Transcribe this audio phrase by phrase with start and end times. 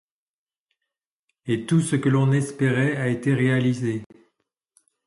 [1.45, 4.01] Et tout ce que l'on espérait a été réalisé.